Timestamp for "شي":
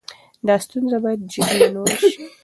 2.11-2.23